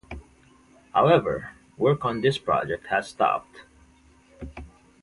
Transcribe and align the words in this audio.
However, 0.95 1.51
work 1.77 2.05
on 2.05 2.21
this 2.21 2.39
project 2.39 2.87
has 2.87 3.07
stopped. 3.09 3.65